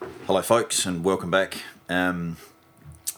Hello, 0.00 0.42
folks, 0.42 0.86
and 0.86 1.02
welcome 1.02 1.30
back. 1.30 1.58
Um, 1.88 2.36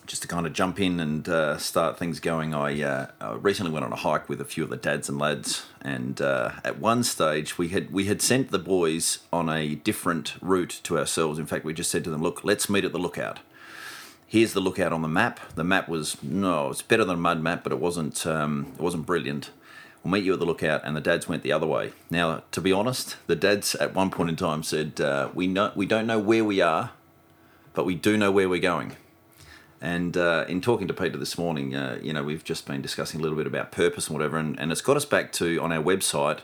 just 0.06 0.22
to 0.22 0.28
kind 0.28 0.46
of 0.46 0.52
jump 0.52 0.80
in 0.80 0.98
and 0.98 1.28
uh, 1.28 1.58
start 1.58 1.98
things 1.98 2.20
going, 2.20 2.54
I, 2.54 2.82
uh, 2.82 3.06
I 3.20 3.34
recently 3.34 3.72
went 3.72 3.84
on 3.84 3.92
a 3.92 3.96
hike 3.96 4.28
with 4.28 4.40
a 4.40 4.44
few 4.44 4.64
of 4.64 4.70
the 4.70 4.76
dads 4.76 5.08
and 5.08 5.18
lads, 5.18 5.66
and 5.82 6.20
uh, 6.20 6.52
at 6.64 6.78
one 6.78 7.04
stage 7.04 7.58
we 7.58 7.68
had 7.68 7.92
we 7.92 8.06
had 8.06 8.22
sent 8.22 8.50
the 8.50 8.58
boys 8.58 9.18
on 9.32 9.48
a 9.48 9.74
different 9.74 10.34
route 10.40 10.80
to 10.84 10.98
ourselves. 10.98 11.38
In 11.38 11.46
fact, 11.46 11.64
we 11.64 11.74
just 11.74 11.90
said 11.90 12.04
to 12.04 12.10
them, 12.10 12.22
"Look, 12.22 12.44
let's 12.44 12.70
meet 12.70 12.84
at 12.84 12.92
the 12.92 12.98
lookout." 12.98 13.40
Here's 14.26 14.52
the 14.52 14.60
lookout 14.60 14.92
on 14.92 15.02
the 15.02 15.08
map. 15.08 15.40
The 15.56 15.64
map 15.64 15.88
was 15.88 16.22
no, 16.22 16.70
it's 16.70 16.82
better 16.82 17.04
than 17.04 17.16
a 17.16 17.20
mud 17.20 17.42
map, 17.42 17.62
but 17.62 17.72
it 17.72 17.80
wasn't 17.80 18.26
um, 18.26 18.72
it 18.74 18.80
wasn't 18.80 19.06
brilliant. 19.06 19.50
We'll 20.02 20.12
meet 20.12 20.24
you 20.24 20.32
at 20.32 20.38
the 20.38 20.46
lookout, 20.46 20.80
and 20.84 20.96
the 20.96 21.00
dads 21.00 21.28
went 21.28 21.42
the 21.42 21.52
other 21.52 21.66
way. 21.66 21.92
Now, 22.10 22.42
to 22.52 22.60
be 22.60 22.72
honest, 22.72 23.16
the 23.26 23.36
dads 23.36 23.74
at 23.74 23.94
one 23.94 24.10
point 24.10 24.30
in 24.30 24.36
time 24.36 24.62
said, 24.62 25.00
uh, 25.00 25.28
"We 25.34 25.46
know 25.46 25.72
we 25.74 25.86
don't 25.86 26.06
know 26.06 26.18
where 26.18 26.44
we 26.44 26.60
are, 26.60 26.90
but 27.74 27.84
we 27.84 27.94
do 27.94 28.16
know 28.16 28.30
where 28.30 28.48
we're 28.48 28.60
going." 28.60 28.96
And 29.82 30.16
uh, 30.16 30.44
in 30.48 30.60
talking 30.60 30.88
to 30.88 30.94
Peter 30.94 31.16
this 31.16 31.38
morning, 31.38 31.74
uh, 31.74 31.98
you 32.02 32.12
know, 32.12 32.22
we've 32.22 32.44
just 32.44 32.66
been 32.66 32.82
discussing 32.82 33.20
a 33.20 33.22
little 33.22 33.36
bit 33.36 33.46
about 33.46 33.72
purpose 33.72 34.08
and 34.08 34.16
whatever, 34.16 34.36
and, 34.36 34.58
and 34.60 34.72
it's 34.72 34.82
got 34.82 34.96
us 34.96 35.06
back 35.06 35.32
to 35.32 35.58
on 35.58 35.72
our 35.72 35.82
website 35.82 36.40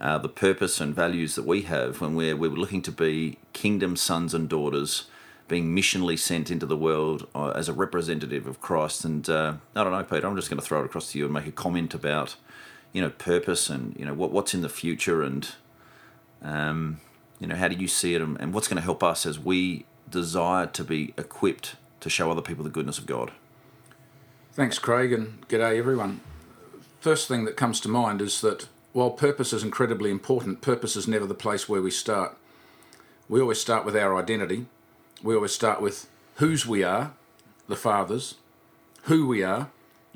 uh, 0.00 0.18
the 0.18 0.28
purpose 0.28 0.80
and 0.80 0.94
values 0.94 1.34
that 1.34 1.44
we 1.44 1.62
have 1.62 2.00
when 2.00 2.14
we're 2.14 2.36
we're 2.36 2.50
looking 2.50 2.82
to 2.82 2.92
be 2.92 3.38
kingdom 3.52 3.96
sons 3.96 4.34
and 4.34 4.48
daughters, 4.48 5.06
being 5.48 5.74
missionally 5.74 6.18
sent 6.18 6.50
into 6.50 6.66
the 6.66 6.76
world 6.76 7.26
uh, 7.34 7.50
as 7.50 7.68
a 7.68 7.72
representative 7.72 8.46
of 8.46 8.60
Christ. 8.60 9.04
And 9.04 9.28
uh, 9.28 9.54
I 9.74 9.84
don't 9.84 9.92
know, 9.92 10.02
Peter, 10.02 10.26
I'm 10.26 10.36
just 10.36 10.50
going 10.50 10.60
to 10.60 10.66
throw 10.66 10.80
it 10.80 10.86
across 10.86 11.12
to 11.12 11.18
you 11.18 11.24
and 11.24 11.34
make 11.34 11.46
a 11.46 11.52
comment 11.52 11.94
about, 11.94 12.36
you 12.94 13.02
know, 13.02 13.10
purpose 13.10 13.68
and 13.68 13.94
you 13.98 14.06
know 14.06 14.14
what 14.14 14.30
what's 14.30 14.54
in 14.54 14.62
the 14.62 14.68
future 14.70 15.22
and, 15.22 15.50
um, 16.42 17.00
you 17.38 17.46
know, 17.46 17.56
how 17.56 17.68
do 17.68 17.76
you 17.76 17.88
see 17.88 18.14
it 18.14 18.22
and, 18.22 18.40
and 18.40 18.54
what's 18.54 18.68
going 18.68 18.76
to 18.76 18.82
help 18.82 19.02
us 19.02 19.26
as 19.26 19.38
we 19.38 19.84
desire 20.08 20.66
to 20.68 20.84
be 20.84 21.12
equipped 21.18 21.76
to 22.00 22.08
show 22.08 22.30
other 22.30 22.40
people 22.40 22.64
the 22.64 22.70
goodness 22.70 22.98
of 22.98 23.06
God. 23.06 23.32
Thanks, 24.52 24.78
Craig, 24.78 25.12
and 25.12 25.46
g'day 25.48 25.76
everyone. 25.76 26.20
First 27.00 27.26
thing 27.26 27.44
that 27.44 27.56
comes 27.56 27.80
to 27.80 27.88
mind 27.88 28.22
is 28.22 28.40
that 28.42 28.68
while 28.92 29.10
purpose 29.10 29.52
is 29.52 29.64
incredibly 29.64 30.10
important, 30.10 30.60
purpose 30.60 30.94
is 30.94 31.08
never 31.08 31.26
the 31.26 31.34
place 31.34 31.68
where 31.68 31.82
we 31.82 31.90
start. 31.90 32.36
We 33.28 33.40
always 33.40 33.60
start 33.60 33.84
with 33.84 33.96
our 33.96 34.16
identity. 34.16 34.66
We 35.22 35.34
always 35.34 35.52
start 35.52 35.80
with 35.80 36.08
whose 36.36 36.64
we 36.64 36.84
are, 36.84 37.12
the 37.66 37.74
fathers, 37.74 38.36
who 39.04 39.26
we 39.26 39.42
are, 39.42 39.70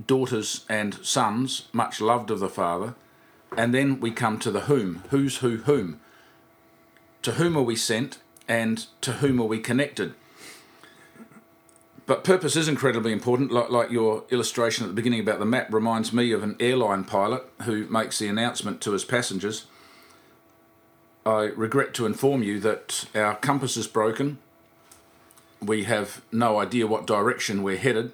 daughters 0.06 0.64
and 0.68 0.94
sons, 1.04 1.68
much 1.72 2.00
loved 2.00 2.30
of 2.30 2.40
the 2.40 2.48
Father, 2.48 2.94
and 3.56 3.74
then 3.74 4.00
we 4.00 4.10
come 4.10 4.38
to 4.38 4.50
the 4.50 4.62
whom, 4.62 5.02
who's 5.10 5.38
who, 5.38 5.58
whom. 5.58 6.00
To 7.22 7.32
whom 7.32 7.56
are 7.56 7.62
we 7.62 7.76
sent, 7.76 8.18
and 8.46 8.86
to 9.00 9.14
whom 9.14 9.40
are 9.40 9.46
we 9.46 9.58
connected? 9.58 10.14
But 12.06 12.24
purpose 12.24 12.56
is 12.56 12.68
incredibly 12.68 13.12
important. 13.12 13.52
Like, 13.52 13.70
like 13.70 13.90
your 13.90 14.24
illustration 14.30 14.84
at 14.84 14.88
the 14.88 14.94
beginning 14.94 15.20
about 15.20 15.40
the 15.40 15.44
map 15.44 15.72
reminds 15.72 16.12
me 16.12 16.32
of 16.32 16.42
an 16.42 16.56
airline 16.58 17.04
pilot 17.04 17.44
who 17.62 17.86
makes 17.88 18.18
the 18.18 18.28
announcement 18.28 18.80
to 18.82 18.92
his 18.92 19.04
passengers 19.04 19.66
I 21.28 21.42
regret 21.56 21.92
to 21.94 22.06
inform 22.06 22.42
you 22.42 22.58
that 22.60 23.04
our 23.14 23.34
compass 23.34 23.76
is 23.76 23.86
broken. 23.86 24.38
We 25.60 25.84
have 25.84 26.22
no 26.32 26.58
idea 26.58 26.86
what 26.86 27.06
direction 27.06 27.62
we're 27.62 27.76
headed. 27.76 28.12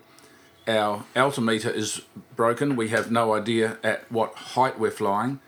Our 0.67 1.05
altimeter 1.15 1.71
is 1.71 2.03
broken. 2.37 2.77
We 2.77 2.89
have 2.89 3.11
no 3.11 3.35
idea 3.35 3.79
at 3.83 4.11
what 4.11 4.35
height 4.35 4.79
we're 4.79 4.91
flying. 4.91 5.41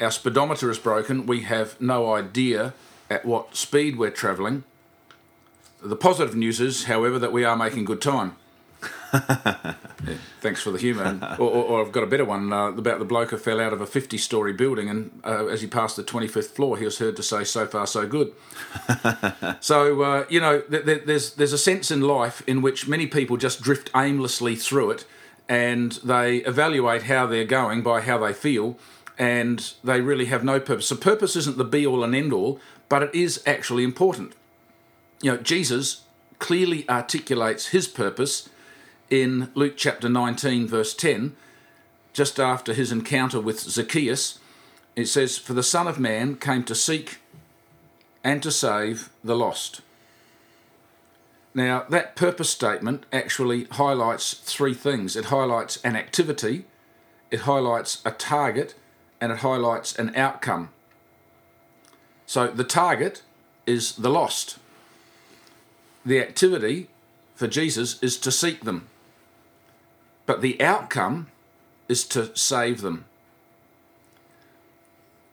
Our 0.00 0.10
speedometer 0.10 0.70
is 0.70 0.78
broken. 0.78 1.26
We 1.26 1.42
have 1.42 1.80
no 1.80 2.14
idea 2.14 2.74
at 3.10 3.24
what 3.24 3.56
speed 3.56 3.98
we're 3.98 4.10
travelling 4.10 4.64
the 5.82 5.96
positive 5.96 6.36
news 6.36 6.60
is, 6.60 6.84
however, 6.84 7.18
that 7.18 7.32
we 7.32 7.44
are 7.44 7.56
making 7.56 7.84
good 7.84 8.00
time. 8.00 8.36
Yeah, 9.12 9.74
thanks 10.40 10.62
for 10.62 10.70
the 10.70 10.78
humour. 10.78 11.18
Or, 11.38 11.48
or, 11.50 11.64
or, 11.64 11.84
I've 11.84 11.92
got 11.92 12.02
a 12.02 12.06
better 12.06 12.24
one 12.24 12.52
uh, 12.52 12.68
about 12.68 12.98
the 12.98 13.04
bloke 13.04 13.30
who 13.30 13.38
fell 13.38 13.60
out 13.60 13.72
of 13.72 13.80
a 13.80 13.86
50 13.86 14.18
story 14.18 14.52
building, 14.52 14.88
and 14.88 15.20
uh, 15.24 15.46
as 15.46 15.60
he 15.60 15.66
passed 15.66 15.96
the 15.96 16.02
25th 16.02 16.50
floor, 16.50 16.76
he 16.76 16.84
was 16.84 16.98
heard 16.98 17.16
to 17.16 17.22
say, 17.22 17.44
So 17.44 17.66
far, 17.66 17.86
so 17.86 18.06
good. 18.06 18.32
so, 19.60 20.02
uh, 20.02 20.24
you 20.28 20.40
know, 20.40 20.60
th- 20.60 20.84
th- 20.84 21.04
there's, 21.04 21.34
there's 21.34 21.52
a 21.52 21.58
sense 21.58 21.90
in 21.90 22.00
life 22.00 22.42
in 22.46 22.62
which 22.62 22.88
many 22.88 23.06
people 23.06 23.36
just 23.36 23.62
drift 23.62 23.90
aimlessly 23.94 24.56
through 24.56 24.90
it 24.92 25.04
and 25.48 25.92
they 26.04 26.38
evaluate 26.38 27.04
how 27.04 27.26
they're 27.26 27.44
going 27.44 27.82
by 27.82 28.00
how 28.00 28.16
they 28.16 28.32
feel, 28.32 28.78
and 29.18 29.74
they 29.84 30.00
really 30.00 30.26
have 30.26 30.44
no 30.44 30.58
purpose. 30.58 30.86
So, 30.86 30.96
purpose 30.96 31.36
isn't 31.36 31.58
the 31.58 31.64
be 31.64 31.86
all 31.86 32.02
and 32.04 32.14
end 32.14 32.32
all, 32.32 32.60
but 32.88 33.02
it 33.02 33.14
is 33.14 33.42
actually 33.46 33.84
important 33.84 34.34
you 35.22 35.30
know, 35.30 35.38
Jesus 35.38 36.02
clearly 36.38 36.86
articulates 36.90 37.68
his 37.68 37.88
purpose 37.88 38.50
in 39.10 39.50
Luke 39.54 39.74
chapter 39.76 40.08
19, 40.08 40.66
verse 40.66 40.94
10, 40.94 41.36
just 42.12 42.38
after 42.38 42.74
his 42.74 42.92
encounter 42.92 43.40
with 43.40 43.60
Zacchaeus. 43.60 44.38
It 44.96 45.06
says, 45.06 45.38
For 45.38 45.54
the 45.54 45.62
Son 45.62 45.86
of 45.86 45.98
Man 45.98 46.36
came 46.36 46.64
to 46.64 46.74
seek 46.74 47.18
and 48.22 48.42
to 48.42 48.50
save 48.50 49.10
the 49.22 49.36
lost. 49.36 49.80
Now, 51.54 51.84
that 51.90 52.16
purpose 52.16 52.50
statement 52.50 53.04
actually 53.12 53.64
highlights 53.64 54.34
three 54.34 54.74
things 54.74 55.16
it 55.16 55.26
highlights 55.26 55.78
an 55.84 55.96
activity, 55.96 56.64
it 57.30 57.40
highlights 57.40 58.00
a 58.04 58.10
target, 58.10 58.74
and 59.20 59.32
it 59.32 59.38
highlights 59.38 59.94
an 59.98 60.14
outcome. 60.16 60.70
So, 62.26 62.46
the 62.48 62.64
target 62.64 63.22
is 63.66 63.96
the 63.96 64.10
lost 64.10 64.58
the 66.04 66.20
activity 66.20 66.88
for 67.34 67.46
Jesus 67.46 68.02
is 68.02 68.18
to 68.18 68.32
seek 68.32 68.64
them, 68.64 68.88
but 70.32 70.40
the 70.40 70.58
outcome 70.62 71.26
is 71.90 72.04
to 72.04 72.34
save 72.34 72.80
them. 72.80 73.04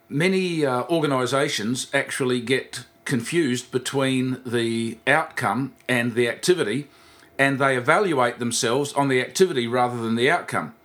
Many 0.10 0.66
uh, 0.66 0.84
organisations 0.90 1.88
actually 1.94 2.42
get 2.42 2.84
confused 3.06 3.72
between 3.72 4.42
the 4.46 4.98
outcome 5.08 5.74
and 5.88 6.16
the 6.16 6.28
activity, 6.28 6.90
and 7.38 7.60
they 7.60 7.78
evaluate 7.78 8.40
themselves 8.40 8.92
on 8.92 9.08
the 9.08 9.22
activity 9.22 9.68
rather 9.68 9.96
than 9.96 10.18
the 10.18 10.30
outcome. 10.30 10.76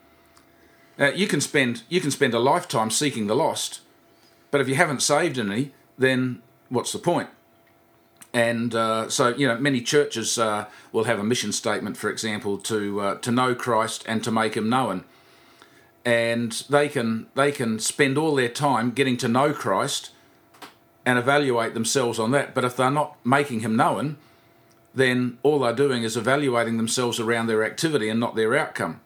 Uh, 0.97 1.07
you 1.07 1.27
can 1.27 1.41
spend 1.41 1.83
you 1.89 2.01
can 2.01 2.13
spend 2.13 2.35
a 2.35 2.39
lifetime 2.39 2.93
seeking 2.93 3.27
the 3.27 3.35
lost, 3.35 3.81
but 4.53 4.61
if 4.61 4.69
you 4.69 4.77
haven't 4.77 5.03
saved 5.03 5.41
any, 5.41 5.73
then 5.99 6.41
what's 6.69 6.93
the 6.93 7.01
point? 7.01 7.31
And 8.35 8.75
uh, 8.75 9.09
so, 9.09 9.29
you 9.29 9.47
know, 9.47 9.57
many 9.59 9.81
churches 9.81 10.39
uh, 10.39 10.67
will 10.91 11.05
have 11.05 11.21
a 11.21 11.25
mission 11.25 11.53
statement, 11.53 11.97
for 11.97 12.11
example, 12.11 12.59
to 12.59 13.01
uh, 13.01 13.15
to 13.19 13.31
know 13.31 13.55
Christ 13.55 14.05
and 14.09 14.25
to 14.25 14.33
make 14.33 14.57
Him 14.57 14.69
known. 14.69 15.05
And 16.05 16.51
they 16.69 16.89
can 16.89 17.29
they 17.37 17.53
can 17.53 17.79
spend 17.79 18.19
all 18.19 18.35
their 18.35 18.49
time 18.49 18.91
getting 18.91 19.17
to 19.19 19.29
know 19.29 19.53
Christ 19.53 20.11
and 21.07 21.17
evaluate 21.17 21.75
themselves 21.75 22.19
on 22.19 22.33
that. 22.33 22.55
But 22.55 22.65
if 22.65 22.77
they're 22.77 22.91
not 22.91 23.25
making 23.25 23.61
Him 23.61 23.77
known, 23.77 24.17
then 24.93 25.39
all 25.45 25.61
they're 25.61 25.73
doing 25.73 26.03
is 26.03 26.17
evaluating 26.17 26.77
themselves 26.77 27.21
around 27.21 27.47
their 27.47 27.65
activity 27.65 28.09
and 28.09 28.19
not 28.19 28.35
their 28.35 28.57
outcome. 28.57 29.01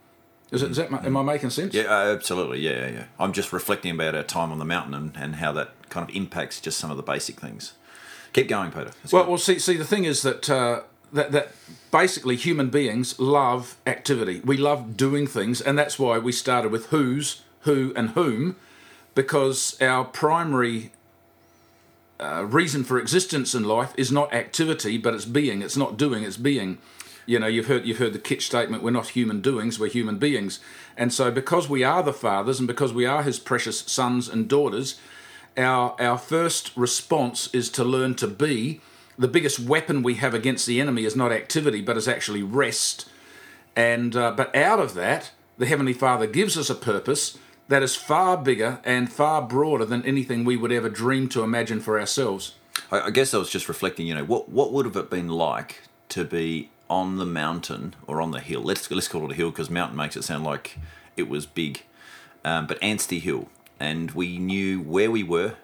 Is, 0.51 0.63
it, 0.63 0.71
is 0.71 0.79
that 0.79 0.91
am 0.91 1.17
I 1.19 1.23
making 1.23 1.51
sense? 1.51 1.75
Yeah, 1.75 1.83
uh, 1.83 2.15
absolutely. 2.15 2.61
Yeah, 2.61 2.87
yeah, 2.87 2.89
yeah. 2.89 3.05
I'm 3.19 3.35
just 3.35 3.53
reflecting 3.53 3.91
about 3.91 4.15
our 4.15 4.23
time 4.23 4.51
on 4.51 4.59
the 4.59 4.65
mountain 4.65 4.95
and, 4.95 5.15
and 5.19 5.37
how 5.37 5.53
that 5.53 5.91
kind 5.91 6.09
of 6.09 6.17
impacts 6.17 6.63
just 6.63 6.79
some 6.79 6.91
of 6.91 6.97
the 6.97 7.03
basic 7.03 7.39
things. 7.39 7.75
Keep 8.33 8.49
going, 8.49 8.71
Peter. 8.71 8.91
That's 9.03 9.13
well, 9.13 9.25
good. 9.25 9.31
well, 9.31 9.39
see, 9.39 9.59
see, 9.59 9.77
the 9.77 9.85
thing 9.85 10.05
is 10.05 10.23
that 10.23 10.49
uh, 10.51 10.83
that 11.13 11.33
that 11.33 11.53
basically 11.91 12.37
human 12.37 12.71
beings 12.71 13.19
love 13.19 13.77
activity. 13.87 14.41
We 14.45 14.57
love 14.57 14.97
doing 14.97 15.27
things, 15.27 15.61
and 15.61 15.79
that's 15.79 15.99
why 15.99 16.19
we 16.19 16.33
started 16.33 16.71
with 16.71 16.87
who's, 16.87 17.43
who, 17.61 17.93
and 17.97 18.11
whom, 18.11 18.57
because 19.15 19.81
our 19.81 20.05
primary 20.05 20.93
uh, 22.21 22.45
reason 22.45 22.85
for 22.85 22.99
existence 22.99 23.55
in 23.55 23.65
life 23.65 23.93
is 23.97 24.11
not 24.13 24.33
activity, 24.33 24.99
but 24.99 25.15
it's 25.15 25.25
being. 25.25 25.63
It's 25.63 25.77
not 25.77 25.97
doing. 25.97 26.25
It's 26.25 26.37
being. 26.37 26.79
You 27.27 27.39
know, 27.39 27.47
you've 27.47 27.67
heard 27.67 27.85
you've 27.85 27.99
heard 27.99 28.13
the 28.13 28.19
kitsch 28.19 28.43
statement. 28.43 28.83
We're 28.83 28.91
not 28.91 29.09
human 29.09 29.41
doings. 29.41 29.79
We're 29.79 29.91
human 29.91 30.19
beings. 30.19 30.61
And 30.97 31.13
so, 31.13 31.31
because 31.31 31.69
we 31.69 31.85
are 31.85 32.03
the 32.03 32.13
fathers, 32.13 32.59
and 32.59 32.67
because 32.67 32.93
we 32.93 33.07
are 33.07 33.23
His 33.23 33.39
precious 33.39 33.81
sons 33.81 34.29
and 34.29 34.49
daughters, 34.49 34.99
our 35.59 35.97
our 36.01 36.19
first 36.19 36.73
response 36.77 37.49
is 37.53 37.71
to 37.71 37.85
learn 37.85 38.15
to 38.17 38.27
be. 38.27 38.81
The 39.19 39.29
biggest 39.29 39.59
weapon 39.59 40.03
we 40.03 40.15
have 40.15 40.33
against 40.33 40.67
the 40.67 40.81
enemy 40.81 41.05
is 41.05 41.17
not 41.17 41.33
activity, 41.33 41.83
but 41.83 41.97
is 41.97 42.07
actually 42.07 42.43
rest. 42.43 43.09
And 43.75 44.15
uh, 44.15 44.33
but 44.33 44.55
out 44.55 44.79
of 44.79 44.95
that, 44.95 45.33
the 45.59 45.67
Heavenly 45.67 45.93
Father 45.93 46.27
gives 46.27 46.57
us 46.57 46.71
a 46.71 46.75
purpose 46.75 47.39
that 47.69 47.83
is 47.83 47.95
far 47.95 48.37
bigger 48.37 48.81
and 48.85 49.13
far 49.13 49.43
broader 49.43 49.85
than 49.85 50.05
anything 50.05 50.45
we 50.45 50.57
would 50.57 50.73
ever 50.73 50.89
dream 50.89 51.29
to 51.29 51.43
imagine 51.43 51.81
for 51.81 52.01
ourselves. 52.01 52.55
I, 52.91 53.11
guess 53.11 53.35
I 53.35 53.39
was 53.39 53.51
just 53.51 53.69
reflecting. 53.69 54.07
You 54.07 54.15
know, 54.15 54.25
what 54.25 54.49
what 54.49 54.73
would 54.73 54.87
have 54.87 54.97
it 54.97 55.11
been 55.11 55.29
like 55.29 55.83
to 56.11 56.25
be 56.25 56.71
on 56.89 57.17
the 57.17 57.27
mountain 57.27 57.95
or 58.07 58.23
on 58.23 58.31
the 58.31 58.41
hill? 58.41 58.63
Let's 58.63 58.91
let's 58.91 59.09
call 59.09 59.25
it 59.27 59.33
a 59.33 59.35
hill 59.35 59.51
because 59.51 59.69
mountain 59.69 59.97
makes 59.97 60.17
it 60.17 60.25
sound 60.25 60.45
like 60.45 60.79
it 61.17 61.29
was 61.29 61.47
big. 61.47 61.83
Um, 62.45 62.67
but 62.67 62.83
Anstey 62.83 63.19
Hill, 63.19 63.49
and 63.81 64.11
we 64.13 64.39
knew 64.39 64.81
where 64.81 65.11
we 65.11 65.23
were, 65.23 65.55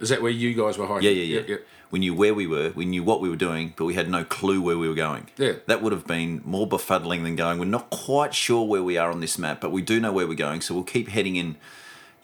Is 0.00 0.08
that 0.08 0.22
where 0.22 0.32
you 0.32 0.54
guys 0.54 0.78
were 0.78 0.86
hiking? 0.86 1.04
Yeah, 1.04 1.22
yeah, 1.22 1.40
yeah. 1.46 1.56
We 1.90 1.98
knew 1.98 2.14
where 2.14 2.32
we 2.32 2.46
were, 2.46 2.72
we 2.74 2.86
knew 2.86 3.02
what 3.04 3.20
we 3.20 3.28
were 3.28 3.36
doing, 3.36 3.74
but 3.76 3.84
we 3.84 3.94
had 3.94 4.08
no 4.08 4.24
clue 4.24 4.62
where 4.62 4.78
we 4.78 4.88
were 4.88 4.94
going. 4.94 5.28
Yeah. 5.36 5.54
That 5.66 5.82
would 5.82 5.92
have 5.92 6.06
been 6.06 6.40
more 6.44 6.66
befuddling 6.66 7.22
than 7.22 7.36
going, 7.36 7.58
we're 7.58 7.66
not 7.66 7.90
quite 7.90 8.34
sure 8.34 8.66
where 8.66 8.82
we 8.82 8.96
are 8.96 9.10
on 9.10 9.20
this 9.20 9.38
map, 9.38 9.60
but 9.60 9.72
we 9.72 9.82
do 9.82 10.00
know 10.00 10.12
where 10.12 10.26
we're 10.26 10.34
going, 10.34 10.62
so 10.62 10.74
we'll 10.74 10.84
keep 10.84 11.08
heading 11.08 11.36
in 11.36 11.56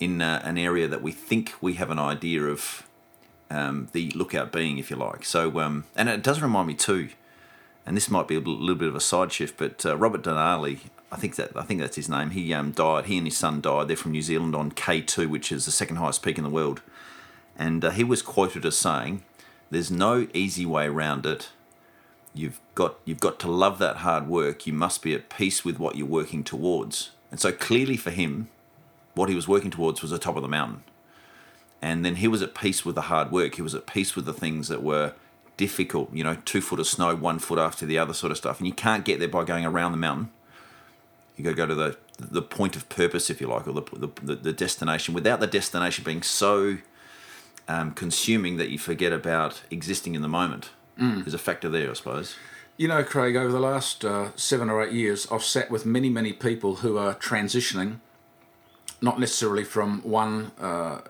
in 0.00 0.22
uh, 0.22 0.40
an 0.44 0.56
area 0.56 0.86
that 0.86 1.02
we 1.02 1.10
think 1.10 1.54
we 1.60 1.74
have 1.74 1.90
an 1.90 1.98
idea 1.98 2.42
of 2.44 2.86
um, 3.50 3.88
the 3.92 4.10
lookout 4.12 4.52
being, 4.52 4.78
if 4.78 4.90
you 4.90 4.96
like. 4.96 5.24
So, 5.24 5.58
um, 5.60 5.84
and 5.96 6.08
it 6.08 6.22
does 6.22 6.40
remind 6.40 6.68
me 6.68 6.74
too, 6.74 7.08
and 7.84 7.96
this 7.96 8.08
might 8.08 8.28
be 8.28 8.36
a 8.36 8.40
little 8.40 8.76
bit 8.76 8.88
of 8.88 8.94
a 8.94 9.00
side 9.00 9.32
shift, 9.32 9.56
but 9.58 9.84
uh, 9.84 9.96
Robert 9.96 10.22
Denali, 10.22 10.78
I 11.10 11.16
think 11.16 11.36
that 11.36 11.56
I 11.56 11.62
think 11.62 11.80
that's 11.80 11.96
his 11.96 12.08
name. 12.08 12.30
He 12.30 12.52
um, 12.52 12.72
died. 12.72 13.06
He 13.06 13.16
and 13.16 13.26
his 13.26 13.36
son 13.36 13.60
died. 13.60 13.88
They're 13.88 13.96
from 13.96 14.12
New 14.12 14.22
Zealand 14.22 14.54
on 14.54 14.70
K 14.70 15.00
two, 15.00 15.28
which 15.28 15.50
is 15.50 15.64
the 15.64 15.70
second 15.70 15.96
highest 15.96 16.22
peak 16.22 16.38
in 16.38 16.44
the 16.44 16.50
world, 16.50 16.82
and 17.56 17.84
uh, 17.84 17.90
he 17.90 18.04
was 18.04 18.20
quoted 18.22 18.64
as 18.66 18.76
saying, 18.76 19.22
"There's 19.70 19.90
no 19.90 20.28
easy 20.34 20.66
way 20.66 20.86
around 20.86 21.24
it. 21.24 21.48
You've 22.34 22.60
got 22.74 22.96
you've 23.04 23.20
got 23.20 23.38
to 23.40 23.50
love 23.50 23.78
that 23.78 23.96
hard 23.98 24.28
work. 24.28 24.66
You 24.66 24.74
must 24.74 25.02
be 25.02 25.14
at 25.14 25.30
peace 25.30 25.64
with 25.64 25.78
what 25.78 25.96
you're 25.96 26.06
working 26.06 26.44
towards." 26.44 27.10
And 27.30 27.40
so 27.40 27.52
clearly 27.52 27.96
for 27.96 28.10
him, 28.10 28.48
what 29.14 29.28
he 29.28 29.34
was 29.34 29.48
working 29.48 29.70
towards 29.70 30.02
was 30.02 30.10
the 30.10 30.18
top 30.18 30.36
of 30.36 30.42
the 30.42 30.48
mountain. 30.48 30.82
And 31.80 32.04
then 32.04 32.16
he 32.16 32.28
was 32.28 32.42
at 32.42 32.54
peace 32.54 32.84
with 32.84 32.94
the 32.94 33.02
hard 33.02 33.30
work. 33.30 33.54
He 33.54 33.62
was 33.62 33.74
at 33.74 33.86
peace 33.86 34.16
with 34.16 34.24
the 34.24 34.32
things 34.32 34.68
that 34.68 34.82
were 34.82 35.12
difficult, 35.56 36.12
you 36.12 36.24
know, 36.24 36.36
two 36.44 36.60
foot 36.60 36.80
of 36.80 36.86
snow, 36.86 37.14
one 37.14 37.38
foot 37.38 37.58
after 37.58 37.86
the 37.86 37.98
other 37.98 38.14
sort 38.14 38.32
of 38.32 38.38
stuff. 38.38 38.58
And 38.58 38.66
you 38.66 38.72
can't 38.72 39.04
get 39.04 39.18
there 39.18 39.28
by 39.28 39.44
going 39.44 39.64
around 39.64 39.92
the 39.92 39.98
mountain. 39.98 40.30
You 41.38 41.44
got 41.44 41.50
to 41.50 41.56
go 41.56 41.66
to 41.66 41.74
the 41.74 41.96
the 42.18 42.42
point 42.42 42.74
of 42.74 42.88
purpose, 42.88 43.30
if 43.30 43.40
you 43.40 43.46
like, 43.46 43.66
or 43.68 43.72
the 43.72 44.08
the, 44.22 44.34
the 44.34 44.52
destination. 44.52 45.14
Without 45.14 45.38
the 45.38 45.46
destination 45.46 46.04
being 46.04 46.22
so 46.22 46.78
um, 47.68 47.92
consuming 47.92 48.56
that 48.56 48.70
you 48.70 48.78
forget 48.78 49.12
about 49.12 49.62
existing 49.70 50.16
in 50.16 50.22
the 50.22 50.28
moment, 50.28 50.70
mm. 51.00 51.24
there's 51.24 51.34
a 51.34 51.38
factor 51.38 51.68
there, 51.68 51.90
I 51.90 51.94
suppose. 51.94 52.34
You 52.76 52.88
know, 52.88 53.02
Craig, 53.04 53.36
over 53.36 53.52
the 53.52 53.60
last 53.60 54.04
uh, 54.04 54.30
seven 54.36 54.68
or 54.68 54.82
eight 54.84 54.92
years, 54.92 55.26
I've 55.30 55.44
sat 55.44 55.70
with 55.70 55.86
many, 55.86 56.08
many 56.08 56.32
people 56.32 56.76
who 56.76 56.98
are 56.98 57.14
transitioning, 57.14 57.98
not 59.00 59.18
necessarily 59.18 59.64
from 59.64 60.00
one 60.02 60.52
uh, 60.60 61.00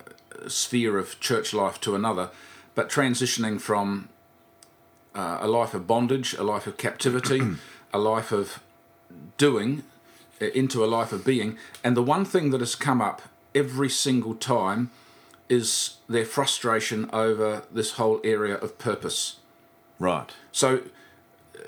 sphere 0.47 0.99
of 0.99 1.19
church 1.21 1.53
life 1.55 1.81
to 1.83 1.95
another, 1.95 2.31
but 2.75 2.89
transitioning 2.89 3.61
from 3.61 4.09
uh, 5.15 5.39
a 5.41 5.49
life 5.49 5.75
of 5.75 5.87
bondage, 5.87 6.35
a 6.35 6.43
life 6.43 6.67
of 6.67 6.77
captivity, 6.77 7.41
a 7.93 7.99
life 7.99 8.31
of 8.31 8.61
doing 9.37 9.83
into 10.41 10.85
a 10.85 10.87
life 10.87 11.13
of 11.13 11.25
being. 11.25 11.59
And 11.83 11.97
the 11.97 12.03
one 12.03 12.25
thing 12.25 12.51
that 12.51 12.61
has 12.61 12.75
come 12.75 13.01
up 13.01 13.23
every 13.55 13.89
single 13.89 14.35
time 14.35 14.91
is 15.49 15.97
their 16.09 16.25
frustration 16.25 17.09
over 17.13 17.65
this 17.73 17.93
whole 17.93 18.21
area 18.23 18.57
of 18.57 18.79
purpose. 18.79 19.37
Right. 19.99 20.33
So 20.53 20.83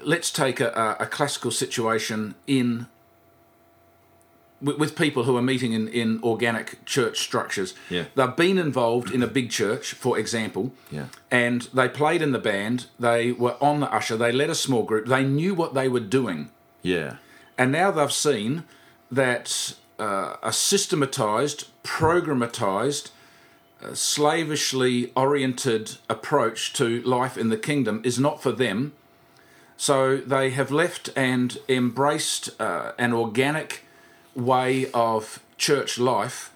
let's 0.02 0.30
take 0.30 0.60
a, 0.60 0.96
a 1.00 1.06
classical 1.06 1.50
situation 1.50 2.34
in 2.46 2.86
with 4.60 4.94
people 4.94 5.24
who 5.24 5.38
are 5.38 5.42
meeting 5.42 5.72
in, 5.72 5.88
in 5.88 6.20
organic 6.22 6.84
church 6.84 7.20
structures. 7.20 7.72
Yeah. 7.88 8.04
They've 8.14 8.36
been 8.36 8.58
involved 8.58 9.10
in 9.10 9.22
a 9.22 9.26
big 9.26 9.50
church, 9.50 9.94
for 9.94 10.18
example. 10.18 10.72
Yeah. 10.90 11.06
And 11.30 11.62
they 11.72 11.88
played 11.88 12.20
in 12.20 12.32
the 12.32 12.38
band, 12.38 12.86
they 12.98 13.32
were 13.32 13.56
on 13.60 13.80
the 13.80 13.90
usher, 13.90 14.18
they 14.18 14.32
led 14.32 14.50
a 14.50 14.54
small 14.54 14.82
group, 14.82 15.06
they 15.06 15.24
knew 15.24 15.54
what 15.54 15.72
they 15.72 15.88
were 15.88 16.00
doing. 16.00 16.50
Yeah. 16.82 17.16
And 17.60 17.72
now 17.72 17.90
they've 17.90 18.10
seen 18.10 18.64
that 19.12 19.74
uh, 19.98 20.36
a 20.42 20.50
systematized, 20.50 21.68
programmatized, 21.84 23.10
uh, 23.84 23.92
slavishly 23.92 25.12
oriented 25.14 25.98
approach 26.08 26.72
to 26.72 27.02
life 27.02 27.36
in 27.36 27.50
the 27.50 27.58
kingdom 27.58 28.00
is 28.02 28.18
not 28.18 28.42
for 28.42 28.50
them. 28.50 28.94
So 29.76 30.16
they 30.16 30.50
have 30.50 30.70
left 30.70 31.10
and 31.14 31.58
embraced 31.68 32.58
uh, 32.58 32.92
an 32.98 33.12
organic 33.12 33.84
way 34.34 34.90
of 34.92 35.42
church 35.58 35.98
life. 35.98 36.54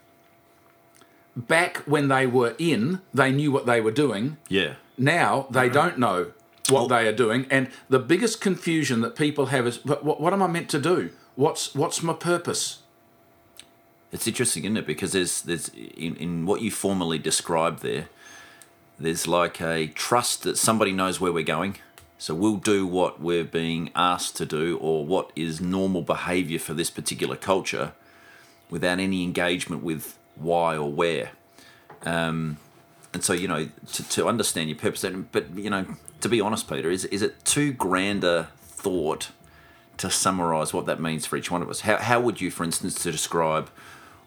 Back 1.36 1.78
when 1.84 2.08
they 2.08 2.26
were 2.26 2.54
in, 2.58 3.02
they 3.12 3.30
knew 3.30 3.52
what 3.52 3.66
they 3.66 3.82
were 3.82 3.90
doing. 3.90 4.38
Yeah. 4.48 4.76
Now 4.96 5.48
they 5.50 5.68
don't 5.68 5.98
know 5.98 6.32
what 6.68 6.88
they 6.88 7.06
are 7.06 7.12
doing, 7.12 7.46
and 7.50 7.68
the 7.88 7.98
biggest 7.98 8.40
confusion 8.40 9.00
that 9.02 9.16
people 9.16 9.46
have 9.46 9.66
is, 9.66 9.78
"But 9.78 10.04
what, 10.04 10.20
what 10.20 10.32
am 10.32 10.42
I 10.42 10.46
meant 10.46 10.68
to 10.70 10.80
do? 10.80 11.10
What's 11.36 11.74
what's 11.74 12.02
my 12.02 12.14
purpose?" 12.14 12.78
It's 14.12 14.26
interesting, 14.26 14.64
isn't 14.64 14.76
it? 14.76 14.86
Because 14.86 15.12
there's 15.12 15.42
there's 15.42 15.68
in, 15.68 16.16
in 16.16 16.46
what 16.46 16.60
you 16.60 16.70
formally 16.70 17.18
described 17.18 17.82
there, 17.82 18.08
there's 18.98 19.26
like 19.26 19.60
a 19.60 19.88
trust 19.88 20.42
that 20.44 20.56
somebody 20.56 20.92
knows 20.92 21.20
where 21.20 21.32
we're 21.32 21.44
going. 21.44 21.76
So 22.16 22.34
we'll 22.34 22.56
do 22.56 22.86
what 22.86 23.20
we're 23.20 23.44
being 23.44 23.90
asked 23.94 24.36
to 24.36 24.46
do 24.46 24.78
or 24.80 25.04
what 25.04 25.30
is 25.36 25.60
normal 25.60 26.00
behavior 26.00 26.58
for 26.58 26.72
this 26.72 26.88
particular 26.88 27.36
culture 27.36 27.92
without 28.70 28.98
any 28.98 29.24
engagement 29.24 29.82
with 29.82 30.16
why 30.36 30.76
or 30.76 30.90
where. 30.90 31.32
Um, 32.02 32.58
and 33.12 33.22
so, 33.22 33.32
you 33.32 33.48
know, 33.48 33.68
to, 33.92 34.08
to 34.10 34.28
understand 34.28 34.70
your 34.70 34.78
purpose, 34.78 35.04
but, 35.32 35.50
you 35.56 35.70
know, 35.70 35.84
to 36.24 36.28
be 36.30 36.40
honest, 36.40 36.70
Peter, 36.70 36.90
is, 36.90 37.04
is 37.04 37.20
it 37.20 37.44
too 37.44 37.70
grand 37.70 38.24
a 38.24 38.48
thought 38.62 39.28
to 39.98 40.08
summarize 40.08 40.72
what 40.72 40.86
that 40.86 40.98
means 40.98 41.26
for 41.26 41.36
each 41.36 41.50
one 41.50 41.60
of 41.60 41.68
us? 41.68 41.80
How, 41.80 41.98
how 41.98 42.18
would 42.18 42.40
you, 42.40 42.50
for 42.50 42.64
instance, 42.64 42.94
to 43.02 43.12
describe 43.12 43.68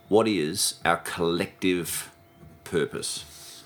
what 0.08 0.28
is 0.28 0.76
our 0.86 0.98
collective 0.98 2.12
purpose? 2.64 3.64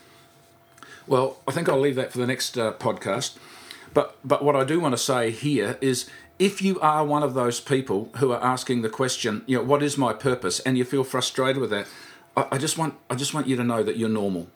Well, 1.05 1.39
I 1.45 1.51
think 1.51 1.67
I'll 1.67 1.77
leave 1.77 1.95
that 1.95 2.13
for 2.13 2.19
the 2.19 2.25
next 2.25 2.57
uh, 2.57 2.71
podcast. 2.71 3.35
But 3.93 4.15
but 4.23 4.45
what 4.45 4.55
I 4.55 4.63
do 4.63 4.79
want 4.79 4.93
to 4.93 4.97
say 4.97 5.31
here 5.31 5.77
is 5.81 6.09
if 6.39 6.61
you 6.61 6.79
are 6.79 7.03
one 7.03 7.23
of 7.23 7.33
those 7.33 7.59
people 7.59 8.11
who 8.19 8.31
are 8.31 8.41
asking 8.41 8.81
the 8.81 8.89
question, 8.89 9.43
you 9.45 9.57
know, 9.57 9.63
what 9.65 9.83
is 9.83 9.97
my 9.97 10.13
purpose, 10.13 10.61
and 10.61 10.77
you 10.77 10.85
feel 10.85 11.03
frustrated 11.03 11.59
with 11.59 11.71
that, 11.71 11.85
I, 12.37 12.47
I 12.53 12.57
just 12.57 12.77
want 12.77 12.93
I 13.09 13.15
just 13.15 13.33
want 13.33 13.47
you 13.47 13.57
to 13.57 13.63
know 13.65 13.83
that 13.83 13.97
you're 13.97 14.07
normal. 14.07 14.47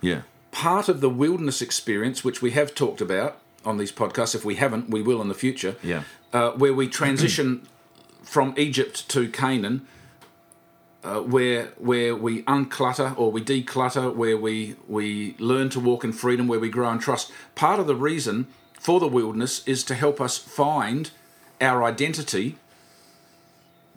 Yeah. 0.00 0.20
Part 0.58 0.88
of 0.88 1.00
the 1.00 1.08
wilderness 1.08 1.62
experience, 1.62 2.24
which 2.24 2.42
we 2.42 2.50
have 2.50 2.74
talked 2.74 3.00
about 3.00 3.38
on 3.64 3.78
these 3.78 3.92
podcasts, 3.92 4.34
if 4.34 4.44
we 4.44 4.56
haven't, 4.56 4.90
we 4.90 5.00
will 5.00 5.22
in 5.22 5.28
the 5.28 5.34
future. 5.34 5.76
Yeah. 5.84 6.02
Uh, 6.32 6.50
where 6.50 6.74
we 6.74 6.88
transition 6.88 7.62
from 8.24 8.54
Egypt 8.56 9.08
to 9.10 9.28
Canaan, 9.28 9.86
uh, 11.04 11.20
where 11.20 11.66
where 11.76 12.16
we 12.16 12.42
unclutter 12.42 13.16
or 13.16 13.30
we 13.30 13.40
declutter, 13.40 14.12
where 14.12 14.36
we 14.36 14.74
we 14.88 15.36
learn 15.38 15.68
to 15.68 15.78
walk 15.78 16.02
in 16.02 16.12
freedom, 16.12 16.48
where 16.48 16.58
we 16.58 16.70
grow 16.70 16.90
in 16.90 16.98
trust. 16.98 17.30
Part 17.54 17.78
of 17.78 17.86
the 17.86 17.94
reason 17.94 18.48
for 18.80 18.98
the 18.98 19.06
wilderness 19.06 19.62
is 19.64 19.84
to 19.84 19.94
help 19.94 20.20
us 20.20 20.38
find 20.38 21.12
our 21.60 21.84
identity, 21.84 22.56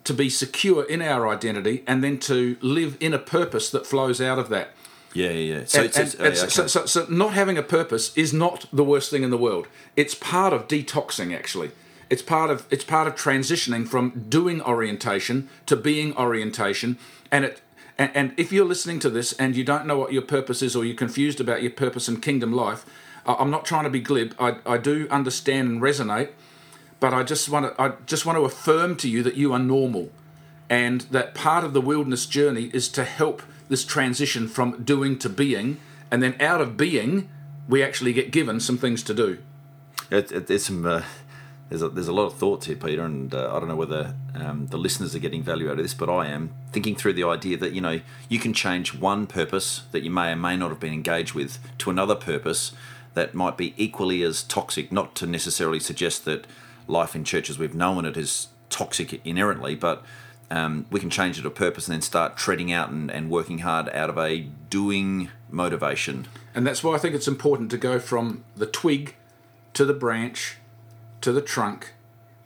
to 0.04 0.14
be 0.14 0.30
secure 0.30 0.84
in 0.84 1.02
our 1.02 1.28
identity, 1.28 1.84
and 1.88 2.04
then 2.04 2.20
to 2.20 2.58
live 2.62 2.98
in 3.00 3.16
a 3.16 3.20
purpose 3.20 3.72
that 3.72 3.88
flows 3.88 4.22
out 4.22 4.38
of 4.38 4.50
that. 4.50 4.76
Yeah, 5.14 5.30
yeah. 5.32 5.56
yeah. 5.60 5.66
So, 5.66 5.82
And- 5.84 5.96
and- 5.98 6.16
and 6.20 6.28
oh, 6.28 6.34
so, 6.34 6.68
so, 6.68 6.86
so 6.86 7.06
not 7.10 7.34
having 7.34 7.58
a 7.58 7.64
purpose 7.64 8.12
is 8.16 8.34
not 8.34 8.66
the 8.72 8.84
worst 8.84 9.10
thing 9.12 9.24
in 9.24 9.30
the 9.30 9.38
world. 9.38 9.68
It's 9.96 10.16
part 10.16 10.54
of 10.54 10.68
detoxing, 10.68 11.36
actually. 11.36 11.72
It's 12.10 12.22
part 12.22 12.50
of 12.50 12.66
it's 12.70 12.84
part 12.84 13.08
of 13.08 13.16
transitioning 13.16 13.88
from 13.88 14.26
doing 14.28 14.62
orientation 14.62 15.48
to 15.66 15.76
being 15.78 16.16
orientation, 16.18 16.98
and 17.32 17.46
it. 17.46 17.62
And, 17.98 18.12
and 18.16 18.34
if 18.36 18.52
you're 18.52 18.66
listening 18.66 19.00
to 19.00 19.10
this 19.10 19.32
and 19.34 19.56
you 19.56 19.64
don't 19.64 19.86
know 19.86 19.98
what 19.98 20.12
your 20.12 20.22
purpose 20.24 20.62
is, 20.62 20.76
or 20.76 20.84
you're 20.84 20.96
confused 20.96 21.40
about 21.40 21.62
your 21.62 21.72
purpose 21.72 22.10
in 22.10 22.20
kingdom 22.20 22.52
life, 22.52 22.86
I'm 23.26 23.52
not 23.52 23.64
trying 23.64 23.84
to 23.84 23.90
be 23.90 24.00
glib. 24.00 24.34
I, 24.40 24.56
I 24.66 24.78
do 24.78 25.08
understand 25.12 25.70
and 25.70 25.82
resonate, 25.82 26.30
but 27.00 27.14
I 27.14 27.24
just 27.24 27.48
want 27.48 27.66
to 27.76 27.82
I 27.82 27.94
just 28.06 28.26
want 28.26 28.38
to 28.38 28.44
affirm 28.44 28.96
to 28.98 29.08
you 29.10 29.24
that 29.24 29.36
you 29.36 29.54
are 29.54 29.60
normal, 29.60 30.10
and 30.70 31.02
that 31.12 31.34
part 31.34 31.64
of 31.64 31.72
the 31.74 31.82
wilderness 31.82 32.26
journey 32.26 32.72
is 32.74 32.90
to 32.90 33.04
help 33.06 33.42
this 33.72 33.86
transition 33.86 34.50
from 34.50 34.84
doing 34.84 35.18
to 35.18 35.30
being, 35.30 35.78
and 36.12 36.22
then 36.22 36.36
out 36.42 36.60
of 36.60 36.76
being, 36.76 37.30
we 37.70 37.82
actually 37.82 38.12
get 38.12 38.30
given 38.30 38.60
some 38.60 38.78
things 38.78 39.02
to 39.02 39.14
do. 39.14 39.38
It, 40.12 40.30
it, 40.30 40.48
there's 40.48 40.66
some 40.66 40.86
uh, 40.86 41.04
there's 41.70 41.82
a, 41.82 41.88
there's 41.88 42.10
a 42.10 42.14
lot 42.14 42.26
of 42.26 42.34
thoughts 42.34 42.66
here, 42.66 42.76
Peter, 42.76 43.06
and 43.06 43.34
uh, 43.34 43.56
I 43.56 43.60
don't 43.60 43.70
know 43.70 43.78
whether 43.78 44.14
um, 44.36 44.68
the 44.68 44.78
listeners 44.78 45.16
are 45.16 45.20
getting 45.20 45.42
value 45.42 45.68
out 45.68 45.78
of 45.78 45.84
this, 45.86 45.94
but 45.94 46.10
I 46.10 46.28
am 46.28 46.54
thinking 46.74 46.98
through 46.98 47.14
the 47.14 47.24
idea 47.24 47.56
that 47.56 47.72
you 47.72 47.80
know 47.80 48.02
you 48.28 48.40
can 48.40 48.54
change 48.54 48.94
one 48.94 49.26
purpose 49.26 49.84
that 49.94 50.04
you 50.04 50.12
may 50.12 50.34
or 50.34 50.36
may 50.36 50.58
not 50.58 50.70
have 50.70 50.82
been 50.82 50.92
engaged 50.92 51.34
with 51.34 51.58
to 51.78 51.90
another 51.90 52.16
purpose 52.16 52.74
that 53.14 53.34
might 53.34 53.56
be 53.56 53.74
equally 53.78 54.22
as 54.22 54.44
toxic. 54.44 54.92
Not 54.92 55.16
to 55.16 55.26
necessarily 55.26 55.80
suggest 55.80 56.26
that 56.26 56.46
life 56.90 57.16
in 57.16 57.24
church 57.24 57.50
as 57.50 57.58
we've 57.58 57.74
known 57.74 58.04
it 58.04 58.18
is 58.18 58.50
toxic 58.70 59.26
inherently, 59.26 59.76
but 59.76 60.04
um, 60.52 60.86
we 60.92 61.00
can 61.00 61.10
change 61.10 61.40
it 61.40 61.44
to 61.44 61.50
purpose 61.50 61.88
and 61.88 61.94
then 61.94 62.02
start 62.02 62.36
treading 62.36 62.72
out 62.72 62.90
and, 62.90 63.10
and 63.10 63.30
working 63.30 63.60
hard 63.60 63.90
out 63.90 64.10
of 64.10 64.18
a 64.18 64.42
doing 64.70 65.30
motivation. 65.50 66.28
And 66.54 66.68
that's 66.68 66.84
why 66.84 66.94
I 66.94 66.98
think 66.98 67.16
it's 67.16 67.28
important 67.28 67.72
to 67.72 67.78
go 67.78 68.00
from 68.00 68.44
the 68.56 68.66
twig 68.66 69.16
to 69.74 69.86
the 69.86 69.94
branch 69.94 70.58
to 71.22 71.32
the 71.32 71.42
trunk 71.42 71.94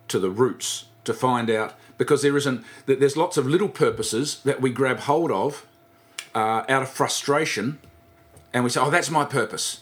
to 0.06 0.18
the 0.20 0.30
roots 0.30 0.84
to 1.04 1.12
find 1.12 1.50
out 1.50 1.74
because 1.98 2.22
there 2.22 2.36
isn't 2.36 2.64
that 2.84 3.00
there's 3.00 3.16
lots 3.16 3.36
of 3.36 3.46
little 3.46 3.68
purposes 3.68 4.40
that 4.44 4.60
we 4.60 4.70
grab 4.70 5.00
hold 5.00 5.32
of 5.32 5.66
uh, 6.34 6.62
out 6.68 6.82
of 6.82 6.88
frustration 6.88 7.78
and 8.52 8.62
we 8.62 8.70
say, 8.70 8.80
"Oh, 8.80 8.90
that's 8.90 9.10
my 9.10 9.24
purpose," 9.24 9.80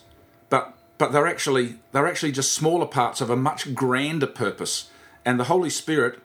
but 0.49 0.75
but 0.97 1.13
they're 1.13 1.27
actually 1.27 1.77
they're 1.93 2.07
actually 2.07 2.33
just 2.33 2.53
smaller 2.53 2.87
parts 2.87 3.21
of 3.21 3.29
a 3.29 3.37
much 3.37 3.75
grander 3.75 4.27
purpose, 4.27 4.89
and 5.25 5.39
the 5.39 5.45
Holy 5.45 5.71
Spirit 5.71 6.21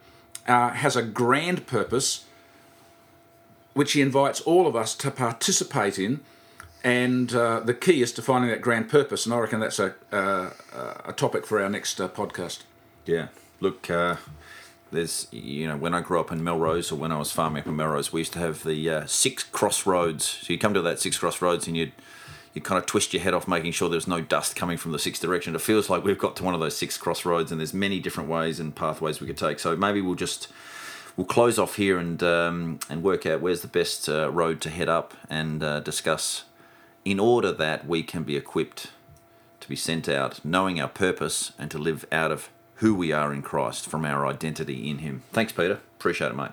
uh, 0.48 0.70
has 0.72 0.96
a 0.96 1.04
grand 1.04 1.68
purpose, 1.68 2.26
which 3.74 3.94
He 3.94 4.02
invites 4.02 4.42
all 4.42 4.68
of 4.68 4.76
us 4.76 4.96
to 4.96 5.12
participate 5.12 6.00
in. 6.00 6.22
And 6.84 7.34
uh, 7.34 7.60
the 7.60 7.74
key 7.74 8.02
is 8.02 8.14
to 8.14 8.22
finding 8.22 8.50
that 8.52 8.62
grand 8.62 8.90
purpose, 8.90 9.26
and 9.26 9.36
I 9.36 9.40
reckon 9.40 9.60
that's 9.60 9.80
a 9.80 9.96
uh, 10.14 10.52
a 11.04 11.14
topic 11.14 11.46
for 11.46 11.62
our 11.62 11.70
next 11.70 12.00
uh, 12.00 12.08
podcast. 12.08 12.60
Yeah. 13.06 13.28
Look, 13.60 13.90
uh, 13.90 14.16
there's 14.92 15.28
you 15.32 15.68
know 15.68 15.78
when 15.78 15.94
I 15.94 16.02
grew 16.02 16.20
up 16.20 16.32
in 16.32 16.44
Melrose 16.44 16.92
or 16.92 16.96
when 16.96 17.12
I 17.12 17.18
was 17.18 17.32
farming 17.32 17.64
up 17.64 17.68
in 17.68 17.76
Melrose, 17.76 18.14
we 18.14 18.22
used 18.22 18.34
to 18.34 18.40
have 18.40 18.64
the 18.64 18.90
uh, 18.90 19.06
six 19.06 19.44
crossroads. 19.44 20.26
So 20.26 20.54
you 20.54 20.60
come 20.60 20.74
to 20.74 20.82
that 20.82 21.00
six 21.00 21.18
crossroads 21.18 21.68
and 21.68 21.76
you'd 21.76 21.92
you 22.60 22.64
kind 22.64 22.78
of 22.78 22.86
twist 22.86 23.14
your 23.14 23.24
head 23.24 23.34
off, 23.34 23.48
making 23.48 23.72
sure 23.72 23.88
there's 23.88 24.08
no 24.08 24.20
dust 24.20 24.56
coming 24.56 24.78
from 24.78 24.92
the 24.92 25.00
six 25.00 25.18
direction. 25.18 25.56
It 25.56 25.62
feels 25.62 25.90
like 25.90 26.04
we've 26.04 26.18
got 26.18 26.36
to 26.36 26.44
one 26.44 26.54
of 26.54 26.60
those 26.60 26.76
six 26.76 26.98
crossroads, 26.98 27.52
and 27.52 27.60
there's 27.60 27.74
many 27.74 28.00
different 28.02 28.30
ways 28.30 28.60
and 28.60 28.76
pathways 28.76 29.22
we 29.22 29.28
could 29.28 29.38
take. 29.38 29.60
So 29.60 29.78
maybe 29.78 30.02
we'll 30.02 30.16
just 30.16 30.50
we'll 31.16 31.26
close 31.26 31.58
off 31.58 31.78
here 31.78 31.98
and 31.98 32.22
um, 32.22 32.80
and 32.90 33.02
work 33.02 33.26
out 33.26 33.40
where's 33.40 33.62
the 33.62 33.70
best 33.70 34.10
uh, 34.10 34.30
road 34.30 34.60
to 34.62 34.70
head 34.70 34.90
up 34.90 35.14
and 35.30 35.64
uh, 35.64 35.80
discuss 35.80 36.44
in 37.06 37.18
order 37.18 37.54
that 37.54 37.88
we 37.88 38.04
can 38.04 38.24
be 38.24 38.36
equipped 38.36 38.92
to 39.62 39.70
be 39.70 39.76
sent 39.76 40.10
out, 40.10 40.44
knowing 40.44 40.82
our 40.82 40.90
purpose 40.90 41.54
and 41.58 41.72
to 41.72 41.78
live 41.78 42.06
out 42.12 42.32
of 42.32 42.50
who 42.76 42.94
we 42.94 43.14
are 43.14 43.34
in 43.34 43.42
Christ 43.42 43.88
from 43.88 44.04
our 44.04 44.28
identity 44.28 44.90
in 44.90 45.00
Him. 45.00 45.24
Thanks, 45.32 45.54
Peter. 45.54 45.80
Appreciate 45.98 46.32
it, 46.32 46.36
mate. 46.36 46.52